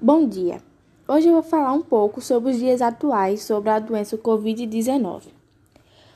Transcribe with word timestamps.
Bom 0.00 0.26
dia. 0.26 0.60
Hoje 1.06 1.28
eu 1.28 1.34
vou 1.34 1.42
falar 1.42 1.72
um 1.72 1.80
pouco 1.80 2.20
sobre 2.20 2.50
os 2.50 2.58
dias 2.58 2.82
atuais 2.82 3.42
sobre 3.42 3.70
a 3.70 3.78
doença 3.78 4.18
COVID-19. 4.18 5.28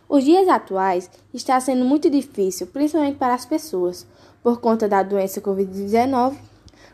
Os 0.08 0.24
dias 0.24 0.48
atuais 0.48 1.08
está 1.32 1.58
sendo 1.60 1.84
muito 1.84 2.10
difícil, 2.10 2.66
principalmente 2.66 3.16
para 3.16 3.34
as 3.34 3.46
pessoas, 3.46 4.04
por 4.42 4.60
conta 4.60 4.88
da 4.88 5.02
doença 5.02 5.40
COVID-19. 5.40 6.36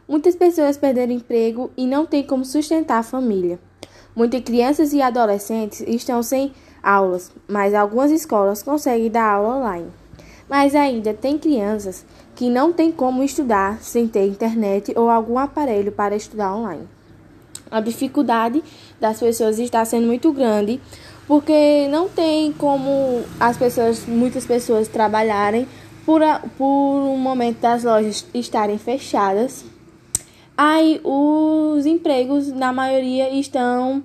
Muitas 0.07 0.37
pessoas 0.37 0.77
perderam 0.77 1.15
emprego 1.15 1.71
e 1.75 1.87
não 1.87 2.05
têm 2.05 2.23
como 2.23 2.45
sustentar 2.45 2.99
a 2.99 3.03
família. 3.03 3.59
Muitas 4.15 4.43
crianças 4.43 4.93
e 4.93 5.01
adolescentes 5.01 5.81
estão 5.81 6.23
sem 6.23 6.53
aulas, 6.83 7.33
mas 7.49 7.73
algumas 7.73 8.11
escolas 8.11 8.63
conseguem 8.63 9.11
dar 9.11 9.33
aula 9.33 9.57
online. 9.57 10.04
Mas 10.49 10.75
ainda 10.75 11.15
tem 11.15 11.39
crianças 11.39 12.05
que 12.35 12.51
não 12.51 12.73
têm 12.73 12.93
como 12.93 13.23
estudar 13.23 13.81
sem 13.81 14.07
ter 14.07 14.27
internet 14.27 14.93
ou 14.97 15.09
algum 15.09 15.39
aparelho 15.39 15.93
para 15.93 16.17
estudar 16.17 16.55
online. 16.55 16.87
A 17.71 17.81
dificuldade 17.81 18.63
das 19.01 19.19
pessoas 19.19 19.59
está 19.59 19.85
sendo 19.85 20.07
muito 20.07 20.33
grande 20.33 20.81
porque 21.27 21.89
não 21.89 22.09
tem 22.09 22.53
como 22.53 23.23
as 23.41 23.57
pessoas, 23.57 24.05
muitas 24.07 24.45
pessoas 24.45 24.89
trabalharem 24.89 25.67
por, 26.05 26.23
a, 26.23 26.41
por 26.59 26.65
um 26.65 27.17
momento 27.17 27.61
das 27.61 27.85
lojas 27.85 28.27
estarem 28.35 28.79
fechadas. 28.79 29.65
Aí 30.57 31.01
os 31.03 31.87
empregos, 31.87 32.49
na 32.49 32.73
maioria, 32.73 33.31
estão 33.31 34.05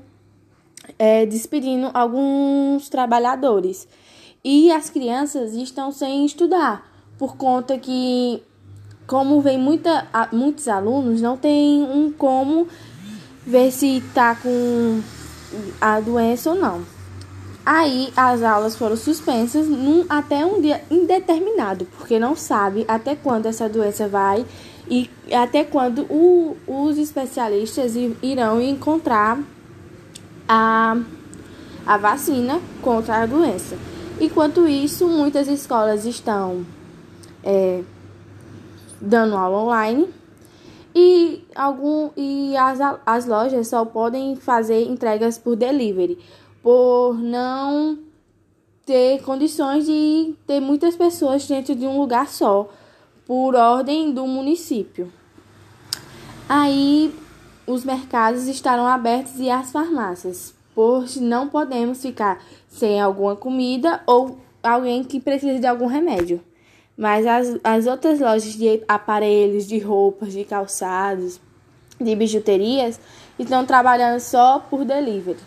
é, 0.98 1.26
despedindo 1.26 1.92
alguns 1.94 2.90
trabalhadores. 2.90 3.88
E 4.44 4.72
as 4.72 4.90
crianças 4.90 5.54
estão 5.54 5.92
sem 5.92 6.26
estudar, 6.26 6.90
por 7.18 7.36
conta 7.36 7.78
que, 7.78 8.42
como 9.06 9.42
vem 9.42 9.58
muita, 9.58 10.08
muitos 10.32 10.68
alunos, 10.68 11.22
não 11.22 11.36
tem 11.36 11.84
um 11.84 12.12
como 12.12 12.68
ver 13.46 13.72
se 13.72 13.98
está 13.98 14.36
com 14.36 15.02
a 15.82 16.00
doença 16.00 16.52
ou 16.52 16.56
não. 16.56 17.00
Aí 17.66 18.12
as 18.16 18.42
aulas 18.42 18.76
foram 18.76 18.96
suspensas 18.96 19.68
num, 19.68 20.06
até 20.08 20.46
um 20.46 20.62
dia 20.62 20.82
indeterminado, 20.90 21.86
porque 21.98 22.18
não 22.18 22.36
sabe 22.36 22.86
até 22.88 23.16
quando 23.16 23.46
essa 23.46 23.68
doença 23.68 24.08
vai 24.08 24.46
e 24.90 25.10
até 25.32 25.64
quando 25.64 26.04
o, 26.10 26.56
os 26.66 26.98
especialistas 26.98 27.94
irão 28.24 28.62
encontrar 28.62 29.38
a, 30.48 30.98
a 31.86 31.98
vacina 31.98 32.60
contra 32.82 33.18
a 33.18 33.26
doença. 33.26 33.78
Enquanto 34.20 34.68
isso, 34.68 35.08
muitas 35.08 35.48
escolas 35.48 36.06
estão 36.06 36.66
é, 37.42 37.82
dando 39.00 39.38
aula 39.38 39.64
online 39.64 40.10
e, 40.94 41.46
algum, 41.56 42.10
e 42.18 42.58
as, 42.58 42.80
as 43.06 43.26
lojas 43.26 43.70
só 43.70 43.86
podem 43.86 44.36
fazer 44.36 44.84
entregas 44.84 45.38
por 45.38 45.56
delivery, 45.56 46.20
por 46.62 47.14
não 47.14 47.98
ter 48.86 49.22
condições 49.22 49.86
de 49.86 50.36
ter 50.46 50.60
muitas 50.60 50.98
pessoas 50.98 51.48
dentro 51.48 51.74
de 51.74 51.88
um 51.88 51.98
lugar 51.98 52.28
só, 52.28 52.70
por 53.26 53.56
ordem 53.56 54.12
do 54.12 54.28
município. 54.28 55.10
Aí 56.50 57.16
os 57.66 57.86
mercados 57.86 58.48
estarão 58.48 58.86
abertos 58.86 59.40
e 59.40 59.50
as 59.50 59.72
farmácias 59.72 60.59
pois 60.74 61.18
não 61.18 61.48
podemos 61.48 62.02
ficar 62.02 62.44
sem 62.68 63.00
alguma 63.00 63.36
comida 63.36 64.02
ou 64.06 64.38
alguém 64.62 65.04
que 65.04 65.20
precisa 65.20 65.60
de 65.60 65.68
algum 65.68 65.86
remédio. 65.86 66.42
Mas 66.98 67.26
as, 67.26 67.58
as 67.64 67.88
outras 67.88 68.20
lojas 68.20 68.54
de 68.54 68.84
aparelhos, 68.88 69.66
de 69.66 69.80
roupas, 69.80 70.34
de 70.34 70.44
calçados, 70.44 71.40
de 72.00 72.16
bijuterias 72.16 73.00
estão 73.38 73.66
trabalhando 73.66 74.20
só 74.20 74.60
por 74.60 74.84
delivery. 74.84 75.38